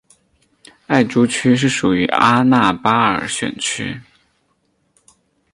[0.87, 4.01] 艾珠区是属于阿纳巴尔选区。